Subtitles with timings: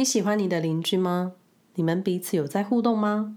[0.00, 1.34] 你喜欢你的邻居吗？
[1.74, 3.36] 你们彼此有在互动吗？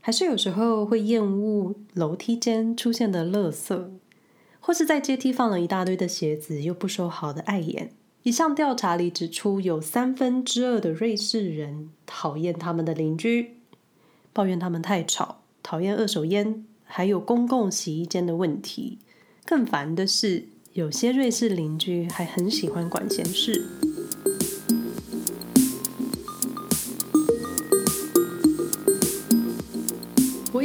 [0.00, 3.90] 还是有时候会厌恶楼梯间出现的垃圾，
[4.58, 7.92] 或是在阶梯放了一大堆的鞋子又不收好的碍眼？
[8.24, 13.58] 一项调查里指出，有三分之二的瑞士人讨厌他们的邻居，
[14.32, 18.98] 抱怨他们太吵，讨厌二手烟，还有公共洗衣间的问题。
[19.44, 23.64] 更烦的是，有些瑞士邻居还很喜欢管闲事。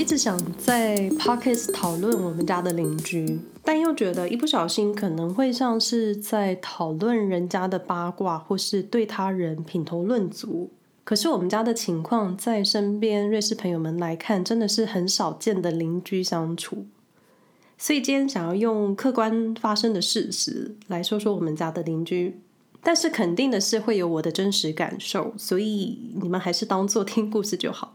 [0.06, 10.70] 一直想在 Podcast 讨论我们家的邻居，但又觉得一不小心可能会像是在讨论人家的八卦，或是对他人品头论足。
[11.04, 16.86] 可是我们家的情况，在身边瑞士朋友们来看，真的是很少见的邻居相处。
[17.76, 22.40] 所以今天想要用客观发生的事实来说说我们家的邻居，
[22.84, 27.95] 但是肯定的是会有我的真实感受，所以你们还是当做听故事就好。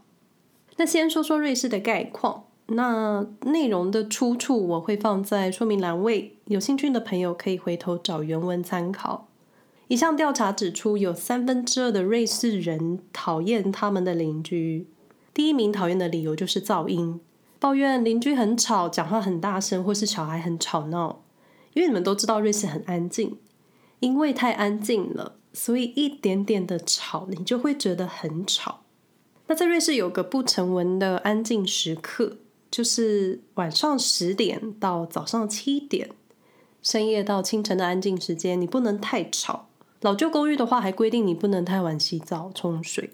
[0.81, 9.27] 那先说说瑞士的概况，那内容的出处我会放在说明栏位，有兴趣的朋友可以回头找原文参考。
[9.89, 14.87] 一项调查指出，有三分之二的瑞士人讨厌他们的邻居。
[15.35, 17.21] 第一名讨厌的理由就是噪音，
[17.59, 21.21] 抱怨邻居很吵，讲话很大声，或是小孩很吵闹。
[21.73, 23.37] 因为你们都知道瑞士很安静，
[23.99, 28.80] 因为太安静了，所以一点点的吵，你就会觉得很吵。
[29.51, 32.37] 那在瑞士有个不成文的安静时刻，
[32.71, 36.09] 就是晚上十点到早上七点，
[36.81, 39.67] 深夜到清晨的安静时间，你不能太吵。
[39.99, 43.09] 老旧公寓的话，还规定你不能太晚洗澡冲水。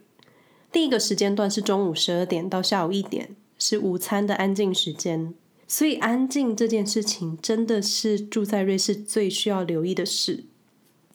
[0.74, 5.34] 另一个时间段是中午十二点到下午一点，是午餐的安静时间。
[5.68, 10.44] 所以安静这件事情真的是住在瑞士最需要留意的事。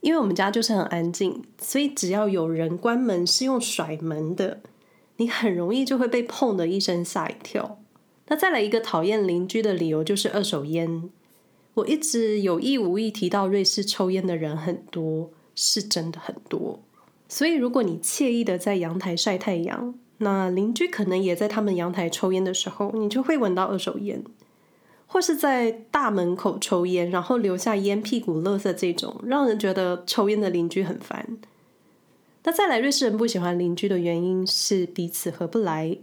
[0.01, 4.59] 因为我们家就是很安静，所以只要有人关门是用甩门的。
[5.17, 7.79] 你很容易就会被砰的一声吓一跳。
[8.29, 11.11] 那再来一个讨厌邻居的理由就是二手烟。
[11.75, 16.81] 我一直有意无意提到瑞士抽烟的人很多，是真的很多。
[17.29, 24.23] 所以如果你惬意的在阳台晒太阳，那邻居可能也在他们阳台抽烟的时候，你就会闻到二手烟，
[25.07, 31.39] 或是在大门口抽烟，然后留下烟屁股、垃圾这种，让人觉得抽烟的邻居很烦。
[32.45, 35.97] 那再来，瑞士人不喜欢邻居的原因是彼此合不来。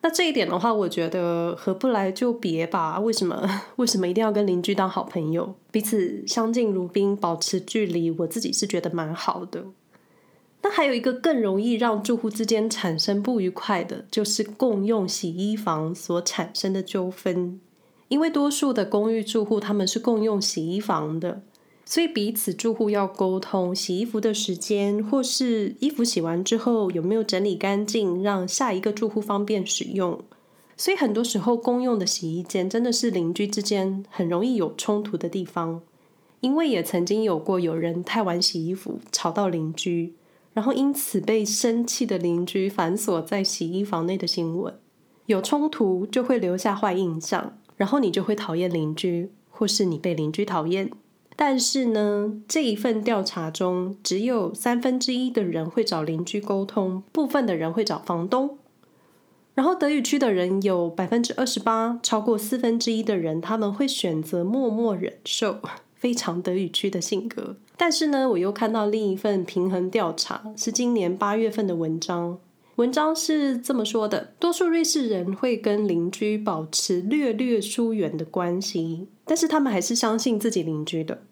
[0.00, 3.00] 那这一点的话，我觉得合不来就别吧。
[3.00, 3.48] 为什么？
[3.76, 5.54] 为什么一定要跟邻居当好朋友？
[5.72, 9.64] 彼此相敬如宾，保持距离，我自己是觉得蛮好的。
[10.62, 17.60] 那还有一个更容易让住户之间产生不愉快的，就是共用洗衣房所产生的纠纷。
[18.08, 21.42] 因为多数的公寓住户他们是共用洗衣房的。
[21.90, 30.20] 所以彼此住户要沟通洗衣服的时间，或是衣服洗完之后有没有整理干净，让下一个住户方便使用。
[30.76, 35.80] 所以很多时候公用的洗衣间真的是邻居之间很容易有冲突的地方，
[36.40, 40.12] 因为也曾经有过有人太晚洗衣服吵到邻居，
[40.52, 44.74] 然后因此被生气的邻居反锁在洗衣房内的新闻。
[45.24, 50.90] 有冲突就会留下坏印象，然后你就会讨厌邻居，或是你被邻居讨厌。
[51.40, 58.58] 但是呢，这一份调查中，只有三分之一的人会找邻居沟通，部分的人会找房东。
[59.54, 65.60] 然后德语区的人有百分之二十八，超过四分之一的人他们会选择默默忍受，
[65.94, 67.54] 非常德语区的性格。
[67.76, 72.40] 但是呢，我又看到另一份平衡调查，是今年八月份的文章。
[72.74, 81.22] 文章是这么说的：多数瑞士人会跟邻居保持略略疏远的关系，但是他们还是相信自己邻居的。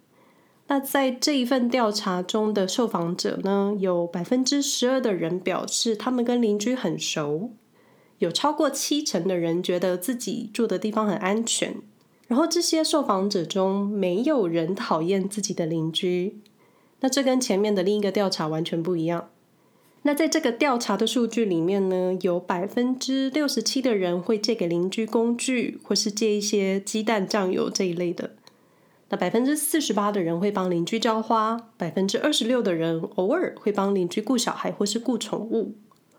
[0.69, 7.53] 那在这一份调查中的受访者呢，有百分之十二的人表示他们跟邻居很熟，
[8.19, 11.77] 有超过七成的人觉得自己住的地方很安全。
[12.27, 16.41] 然后这些受访者中没有人讨厌自己的邻居。
[17.01, 19.31] 那这跟前面的另一个调查完全不一样。
[20.03, 28.33] 那在这个调查的数据里面呢，有百分之六十七的人会借给邻居工具，或是借一些鸡蛋、酱油这一类的。
[29.09, 35.77] 那百分之四十八的人会帮邻居浇花，百分之二十六的人偶尔会帮邻居顾小孩或是顾宠物。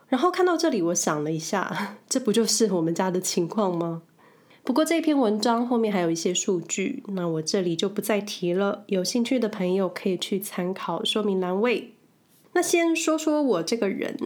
[0.08, 4.04] 然后看到这里，我想了一下，这不就是我们家的情况吗？
[4.64, 8.84] 不过这篇文章后面还有一些数据，那我这里就不再提了。
[8.88, 11.94] 有兴趣的朋友可以去参考说明栏位。
[12.54, 14.18] 那先说说我这个人，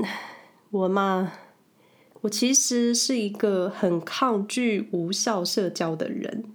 [0.69, 1.33] 我嘛，
[2.21, 6.45] 我其实是一个很抗拒无效社交的人。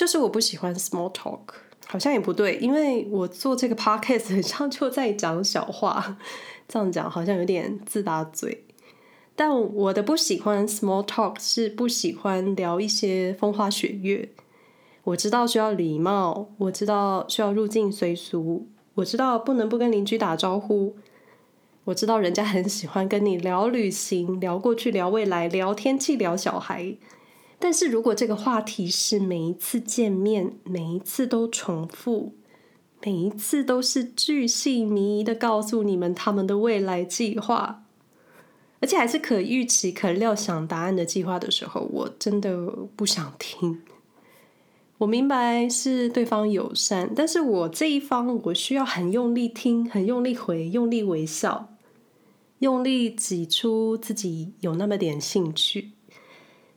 [0.00, 1.40] 就是我不喜欢 small talk，
[1.86, 6.16] 好像也不对，因为我做这个 podcast 很像就在讲小话。
[6.66, 8.64] 这样讲好像有点自打嘴。
[9.36, 14.30] 但我的不喜欢 small talk 是不喜欢聊一些风花雪月。
[15.04, 20.96] 我知道需要礼貌，我知道需要入境随俗，我知道不能不跟邻居打招呼，
[21.84, 26.96] 我知道人家很喜欢跟你聊旅行、聊过去、聊未来、聊天气、聊小孩。
[27.62, 32.34] 但是如果这个话题是每一次见面，每一次都重复，
[33.04, 37.84] 每一次都是巨细靡遗的告诉你们他们的未来计划，
[38.80, 42.66] 而且还是可预期、可料想答案的计划的时候，我真的
[42.96, 43.82] 不想听。
[44.96, 51.74] 我明白是对方友善，但是我这一方我需要很用力听，很用力回，用力微笑，
[52.60, 55.92] 用力挤出自己有那么点兴趣。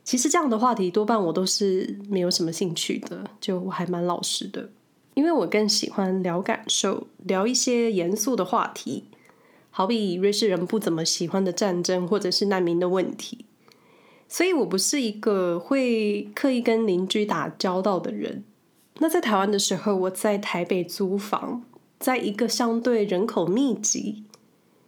[0.04, 4.68] 其实这样的话题多半我都是没有什么兴趣的，就我还蛮老实的，
[5.14, 9.04] 因为我更喜欢聊感受，聊一些严肃的话题，
[9.70, 13.46] 好比瑞士人不怎么喜欢的战争或者是难民的问题。
[14.28, 18.44] 所以我不是一个会刻意跟邻居打交道的人。
[18.98, 21.62] 那在台湾的时候，我在台北租房，
[21.98, 24.24] 在一个相对人口密集、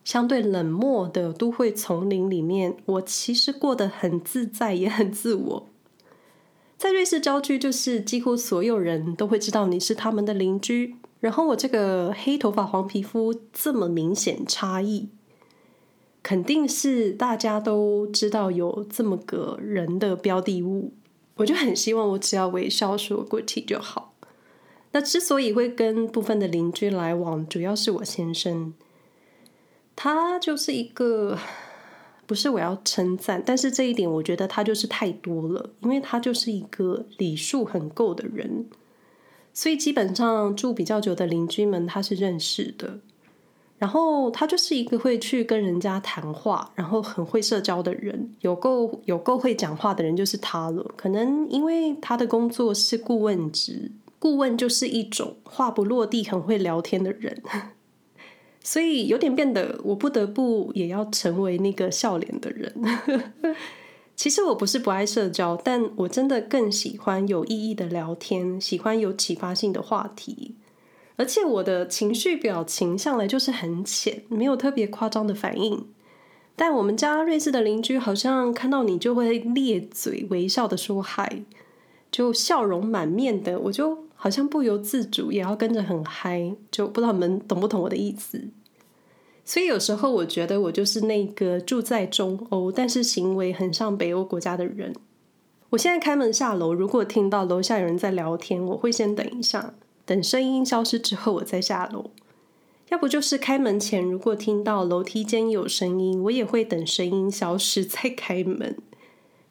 [0.06, 5.66] 相对冷漠的都会丛林里面，我其实过得很自在，也很自我。
[6.78, 10.94] 在瑞士郊区，就是几乎所有人都会知道你是他们的邻居。
[11.18, 15.08] 然后我这个黑头发、黄皮肤这么明显差异。
[16.22, 20.92] 肯定是大家都知道有这么个人的标的物，
[21.38, 24.14] 我就很希望我只要微笑说 good tea 就好。
[24.92, 28.72] 那之所以会跟部分的邻居来往，主要是我先生，
[29.96, 31.36] 他就是一个
[32.26, 38.66] 不是我要称赞，但是这一点我觉得他就是太多了，因为他就是一个礼数很够的人，
[39.52, 42.98] 所以基本上住比较久的邻居们他是认识的。
[43.78, 50.94] 然后他就是一个会去跟人家谈话，然后很会社交的人，有够有够会讲话的人就是他了。
[50.96, 57.42] 可能因为他的工作是顾问职，顾问就是一种话不落地、很会聊天的人，
[58.66, 62.74] 所以有点变得我不得不也要成为那个笑脸的人。
[64.16, 70.56] 其实我不是不爱社交，但我真的更喜欢有意义的聊天，喜欢有启发性的话题。
[71.14, 75.86] 而且我的情绪表情向来就是很浅，没有特别夸张的反应。
[76.56, 81.44] 但我们家瑞士的邻居好像看到你就会咧嘴微笑的说嗨，
[82.10, 88.48] 就笑容满面的，我就好像不由自主也要跟着很嗨，就不知道你们懂不懂我的意思。
[89.44, 94.92] 所以有时候我觉得我就是那个住在中欧，但是行为很像北欧国家的人。
[95.70, 99.74] 我现在开门下楼，如果听到楼下有人在聊天，我会先等一下。
[100.04, 102.10] 等声音消失之后，我再下楼。
[102.88, 108.76] 要不就是开门前，如果听到楼梯间有声音，我也会等声音消失再开门。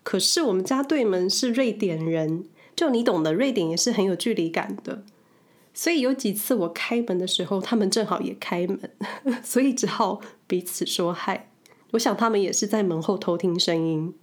[0.03, 5.03] 可是我们家对门是瑞典人，就你懂的，瑞典也是很有距离感的。
[5.73, 8.79] 所以有几次我开门的时候，他们正好也开门，
[9.43, 11.49] 所以只好彼此说嗨。
[11.91, 14.13] 我想他们也是在门后偷听声音。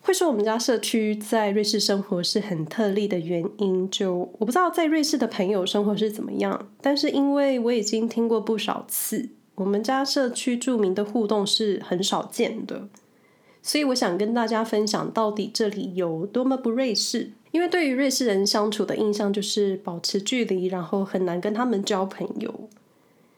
[0.00, 12.88] 会说我们家社区在瑞士生活是很特例的原因，就我不知道在瑞士的朋友生活是怎么样，但是因为我已经听过不少次，我们家社区著名的互动是很少见的，
[13.62, 17.32] 所以我想跟大家分享到底这里有多么不瑞士。
[17.50, 22.68] 因为对于瑞士人相处的印象就是保持距离，然后很难跟他们交朋友。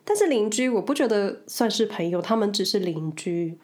[0.04, 3.58] 但是邻居我不觉得算是朋友，他们只是邻居。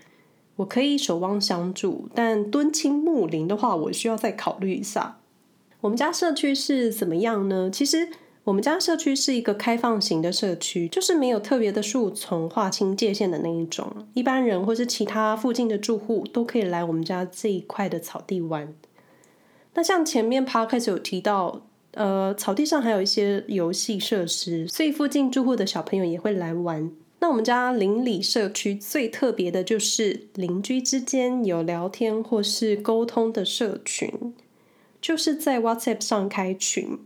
[0.56, 5.18] 我可以守望相助，但敦亲睦邻的话，我需要再考虑一下。
[5.82, 7.68] 我们家社区是怎么样呢？
[7.70, 8.08] 其实
[8.44, 14.06] 我们家社区是一个开放型的社区，就是没有特别的树丛划清界限的那一种。
[14.14, 18.72] 一般人或是其他附近的住户都可以来我们家这一块的草地玩。
[19.76, 21.60] 那像前面 Podcast 有提到，
[21.92, 26.90] 呃，草地上还有一些游戏设施，所以附近住户的小朋友也会来玩。
[27.20, 34.34] 那我们家邻里社区最特别的就是邻居之间有聊天或是沟通的社群，
[35.00, 36.98] 就是在 WhatsApp 上开群。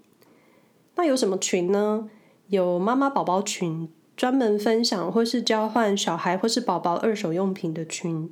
[0.94, 2.08] 那有什么群呢？
[2.46, 8.28] 有妈妈宝宝群，专门分享或是交换小孩或是宝宝二手用品的群；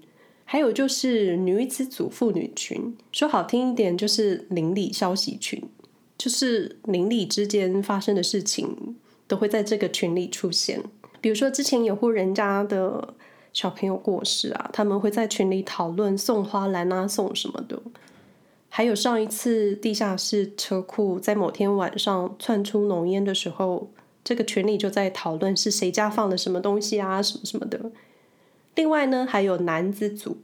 [0.51, 5.63] 还有就是女子组妇女群，说好听一点就是邻里消息群，
[6.17, 10.83] 就是邻里之间发生的事情都会在这个群里出现。
[11.21, 13.13] 比如说，之前有户人家的
[13.53, 17.79] 小朋友过世啊，他们会在群里讨论送花篮啊，送什么的。
[18.71, 23.91] 还有上一次地下室车库在某天晚上窜出浓烟的时候，
[24.25, 27.93] 这个群里就在讨论是谁家放的什么东西啊，什么什么的。
[28.79, 30.39] 另外呢，还有男子组。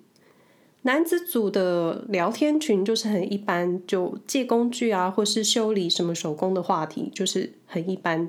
[0.83, 8.29] 男子组的聊天群就是很一般，就借工具啊，或是修理什么手工的话题，就是很一般。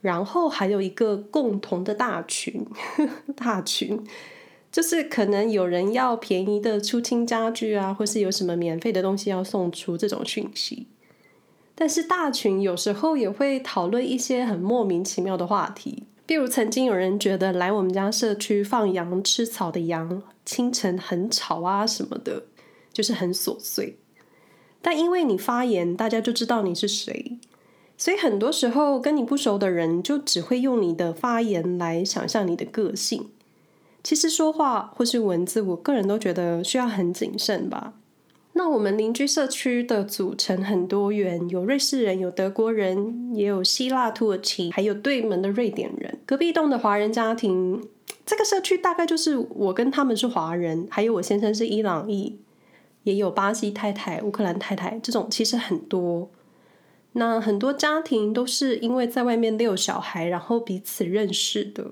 [0.00, 2.66] 然后还有一个共同的大群，
[3.36, 4.02] 大群
[4.72, 10.86] 就是可能有人要便宜的出清家具啊，或是有什么免费的东西要送出这种讯息。
[11.74, 16.04] 但是大群有时候也会讨论一些很莫名其妙的话题。
[16.26, 22.44] 比如曾经有人觉得来我们家社区放羊吃草的羊清晨很吵啊什么的，
[22.92, 23.98] 就是很琐碎。
[24.80, 27.38] 但因为你发言，大家就知道你是谁，
[27.96, 33.30] 所以很多时候跟你不熟的人就只会用你的发言来想象你的个性。
[34.02, 37.94] 其实说话或是文字，我个人都觉得需要很谨慎吧。
[38.56, 46.18] 那我们邻居社区的组成很多元，有瑞士人，有德国人，也有希腊、土耳其，还有对门的瑞典人。
[46.24, 47.82] 隔壁栋的华人家庭，
[48.24, 52.38] 这个社区大概就是我跟他们是华人，还有我先生是伊朗裔，
[53.02, 56.30] 也有巴西太太、乌克兰太太，这种其实很多。
[57.14, 61.90] 那很多家庭都是因为在外面遛小孩，然后彼此认识的，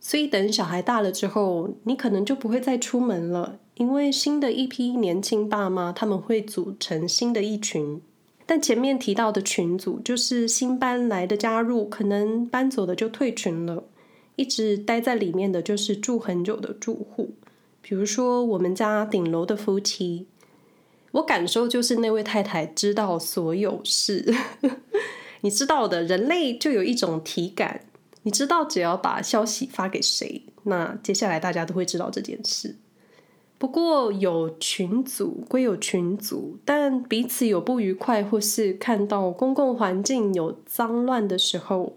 [0.00, 3.60] 所以等小孩大了之后，你可能就不会再出门了。
[3.78, 8.02] 因为新的一批年轻爸妈，他们会组成新的一群，
[8.44, 13.84] 但前面提到的群组就是新搬来的加入，可能搬走的就退群了，
[14.34, 17.30] 一直待在里面的就是住很久的住户。
[17.80, 20.26] 比如说我们家顶楼的夫妻，
[21.12, 24.34] 我感受就是那位太太知道所有事，
[25.42, 27.84] 你知道的，人类就有一种体感，
[28.24, 32.74] 你知道只要把消息发给谁，那接下来大家都会知道这件事。
[33.58, 41.94] 不过有群组归有群组，但彼此有不愉快，或是看到公共环境有脏乱的时候，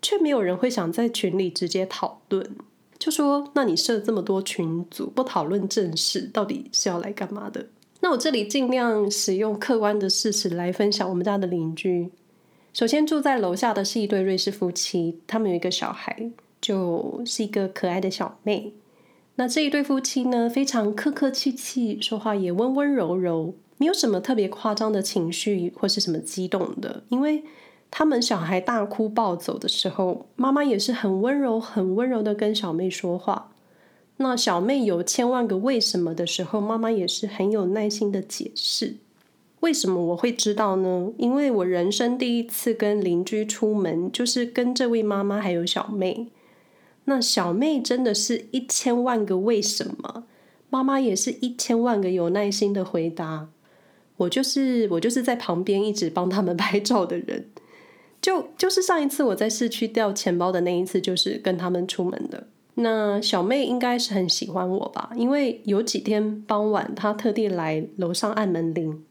[0.00, 2.56] 却没有人会想在群里直接讨论。
[2.98, 7.66] 就说，那你设这么多群组，不讨论正事，到底是要来干嘛的？
[8.00, 12.10] 那我这里尽量使用客观的事实来分享我们家的邻居。
[12.72, 18.72] 首先住在楼下的是一对瑞士夫妻，他们有一个小孩，就是一个可爱的小妹。
[19.36, 27.02] 那这一对夫妻呢，非常客客气气，说话也温温柔柔，没有什么特别夸张的情绪或是什么激动的。
[27.10, 27.44] 因为
[27.90, 33.52] 他们小孩大哭暴走的时候，妈妈也是很温柔、很温柔的跟小妹说话。
[34.16, 38.96] 那小妹有千万个为什么的时候，妈妈也是很有耐心的解释。
[39.60, 41.12] 为什么我会知道呢？
[41.18, 46.28] 因为我人生第一次跟邻居出门，就是跟这位妈妈还有小妹。
[47.06, 50.24] 那小妹真的是一千万个为什么，
[50.70, 53.48] 妈妈也是一千万个有耐心的回答。
[54.18, 57.48] 我就是我就是在旁边一直帮他们拍照的人，
[58.20, 62.46] 就就是上一次我在市区掉钱包的那一次，就是跟他们出门的。
[62.74, 69.04] 那小妹应该是很喜欢我吧，因为有几天傍晚她特地来楼上按门铃，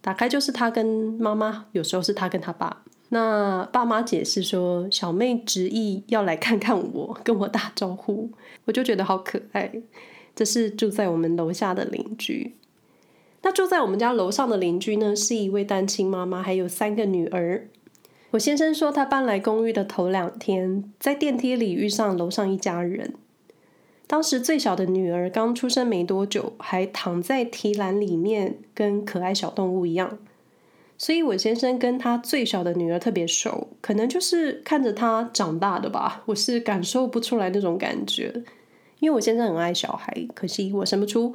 [0.00, 0.86] 打开就是她跟
[1.18, 2.84] 妈妈，有时候是她跟她爸。
[3.12, 8.30] 那爸妈解释说，小妹执意要来看看我，跟我打招呼，
[8.64, 9.70] 我就觉得好可爱。
[10.34, 12.54] 这是住在我们楼下的邻居。
[13.42, 17.68] 那住在我们家楼上的邻居呢，是一位单亲妈妈，还有三个女儿。
[18.30, 23.14] 我先生说，他搬来公寓的头两天，在电梯里遇上楼上一家人。
[24.06, 30.18] 当时最小的女儿刚出生没多久，还躺在提篮里面，跟可爱小动物一样。
[31.02, 36.22] 所以，我先生跟他最小的女儿特别熟，可能就是看着他长大的吧。
[36.26, 38.30] 我是感受不出来那种感觉，
[38.98, 41.34] 因为我先生很爱小孩，可惜我生不出。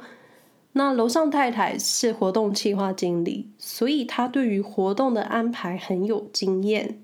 [0.74, 7.00] 那楼上太太是活动企划经理，所以她对于活动的安排很有经验。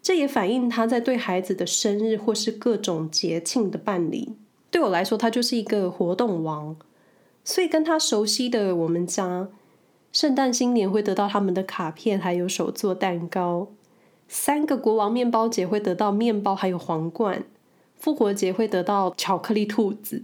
[0.00, 4.32] 这也反映她在对孩子的生日或是各种节庆的办理。
[4.70, 6.74] 对我来说，她就是一个活动王。
[7.44, 9.50] 所以跟她熟悉的我们家。
[10.14, 13.66] 圣诞新年会得到他们的卡片，还有手做蛋糕。
[14.28, 17.42] 三个国王面包节会得到面包，还有皇冠。
[17.96, 20.22] 复活节会得到巧克力兔子。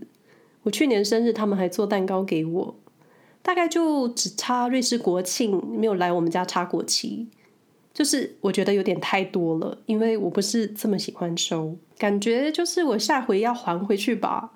[0.63, 2.77] 我去年生日，他们还做蛋糕给我。
[3.43, 7.27] 大概就只差瑞士国庆没有来我们家插国旗，
[7.93, 14.53] 就是我觉得有点太多了，因为我不是这么喜欢收，感觉就是我下回要还回去吧。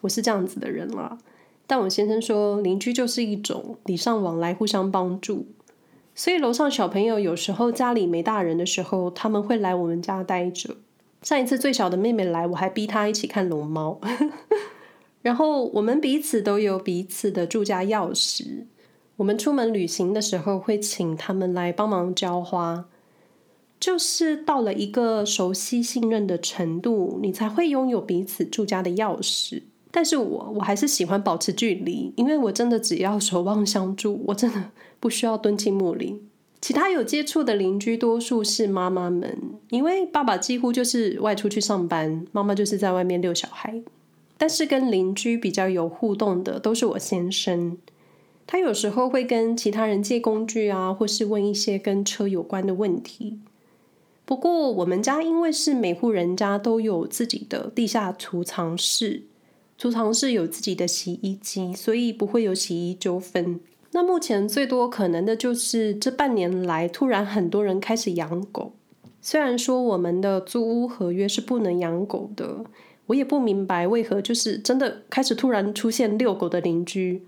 [0.00, 1.18] 我是这样子的人啦。
[1.70, 5.46] 但我先生说，邻居就是一种礼尚往来、互相帮助，
[6.16, 10.74] 所以楼上小朋友有时候家里没大人的时候，他们会来我们家待着。
[11.22, 14.00] 上一次最小的妹妹来，我还逼她一起看龙猫。
[15.22, 18.64] 然后我们彼此都有彼此的住家钥匙，
[19.18, 22.86] 我们出门旅行的时候会请他们来帮忙浇花。
[23.78, 29.62] 就是到了一个熟悉信任的程度，你才会拥有彼此住家的钥匙。
[29.90, 36.20] 但是我我还是喜欢保持距离，因为我真的只要守望相助，我真的不需要蹲进木林。
[36.60, 39.38] 其他有接触的邻居多数是妈妈们，
[39.70, 43.82] 因为爸爸几乎就是外出去上班，妈妈就是在外面遛小孩。
[44.36, 47.78] 但是跟邻居比较有互动的都是我先生，
[48.46, 53.38] 他有时候会跟其他人借工具啊，或是问一些跟车有关的问题。
[54.24, 59.24] 不过我们家因为是每户人家都有自己的地下储藏室，
[59.80, 63.58] 储藏室有自己的洗衣机，所以不会有洗衣纠纷。
[63.92, 68.74] 那目前最多可能的就是这半年来，突然很多人开始养狗。
[69.22, 72.62] 虽然说我们的租屋合约是不能养狗的，
[73.06, 77.22] 我也不明白为何就是真的开始突然出现遛狗的邻居。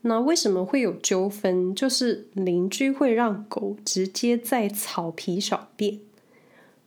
[0.00, 1.74] 那为什么会有纠纷？
[1.74, 6.00] 就是邻居会让狗直接在草皮小便。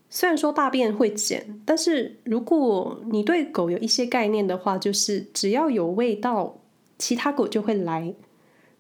[0.10, 6.58] 虽然说大便会捡，但是如果你对狗有一些概念的话，就是只要有味道，
[6.98, 8.14] 其他狗就会来。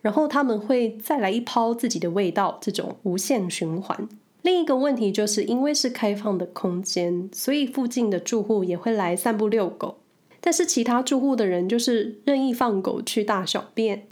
[0.01, 4.08] 然后他们会再来一泡自己的味道，这种无限循环。
[4.44, 9.98] 另一个问题就是因为是开放的空间，所以附近的住户也会来散步遛狗。
[10.39, 14.05] 但是其他住户的人就是任意放狗去大小便，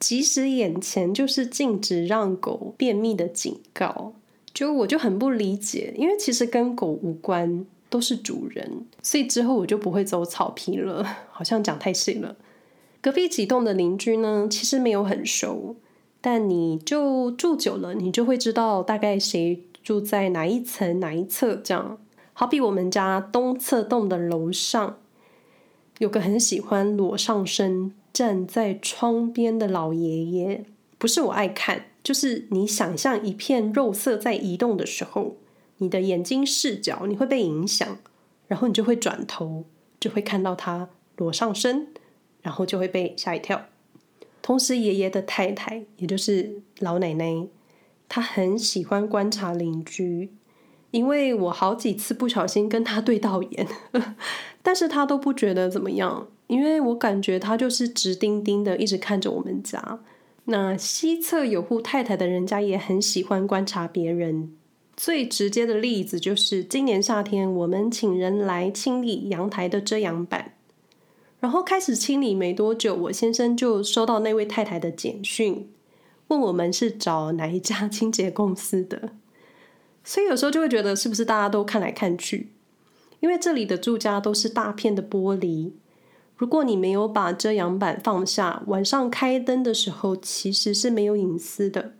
[0.00, 4.14] 即使眼前就是禁止让狗便秘的警告，
[4.56, 11.06] 就我就很不理解，因为其实跟狗无关，都是主人，所以之后我就不会走草皮了。
[11.30, 12.36] 好像讲太细了。
[13.02, 15.76] 隔壁几栋的邻居呢，其实没有很熟，
[16.22, 21.56] 但你就住久了，你就会知道大概谁住在哪一层哪一侧。
[21.56, 21.98] 这样，
[22.32, 24.96] 好比我们家东侧栋的楼上，
[25.98, 30.64] 有个很喜欢裸上身站在窗边的老爷爷，
[30.96, 35.38] 不是我爱看，就是你想象一片肉色在移动的时候，
[35.78, 37.98] 你的眼睛视角你会被影响，
[38.46, 39.64] 然后你就会转头，
[39.98, 41.88] 就会看到他裸上身。
[42.42, 43.66] 然后就会被吓一跳。
[44.40, 47.48] 同时，爷爷的太太，也就是老奶奶，
[48.08, 50.30] 她很喜欢观察邻居，
[50.92, 53.66] 因为我好几次不小心跟她对到眼，
[54.62, 59.98] 但是她都不觉得怎么样，因为我感觉她就是直盯盯的一直看着我们家。
[60.46, 64.56] 那西侧有户太太的人家也很喜欢观察别人。
[64.96, 70.54] 最直接的例子就是今年夏天，我们请人来清理阳台的遮阳板。
[71.38, 75.68] 然后开始清理没多久，我先生就收到那位太太的简讯，
[76.28, 79.10] 问我们是找哪一家清洁公司的。
[80.02, 82.52] 所以有时候就会觉得，是不是大家都看来看去？
[83.20, 85.72] 因为这里的住家都是大片的玻璃，
[86.36, 91.94] 如果你没有把遮阳板放下，晚上开灯的时候其实是没有隐私的。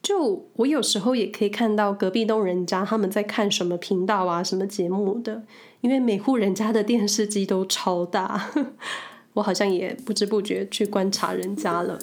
[0.00, 5.42] 就我有时候也可以看到隔壁栋人家他们在看什么频道啊、什么节目的，
[5.82, 8.48] 因为每户人家的电视机都超大，
[9.34, 11.98] 我好像也不知不觉去观察人家了。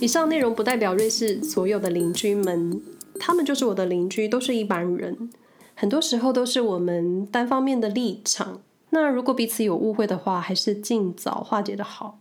[0.00, 2.80] 以上内容不代表瑞士所有的邻居们，
[3.20, 5.30] 他们就是我的邻居，都是一般人，
[5.74, 8.62] 很多时候都是我们单方面的立场。
[8.88, 12.18] 那如果彼此有误会的话，还是尽早化解的好。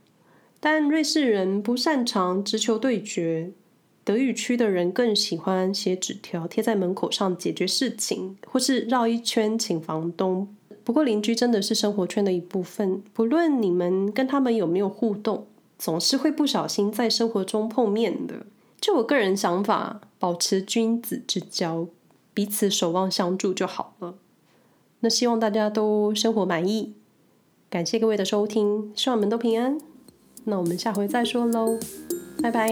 [0.59, 3.53] 但瑞士人不擅长直球对决，
[4.03, 10.53] 德语区的人更喜欢写纸条贴在门口上解决事情，或是绕一圈请房东。
[10.83, 18.45] 不过邻居真的是生活圈的一部分，不论你们跟他们有没有互动，总是会不小心在生活中碰面的。
[18.81, 21.87] 就我个人想法，保持君子之交，
[22.33, 24.15] 彼此守望相助就好了。
[24.99, 26.93] 那希望大家都生活满意，
[27.69, 29.79] 感谢各位的收听，希望你们都平安。
[30.43, 31.79] 那我们下回再说喽，
[32.41, 32.69] 拜拜。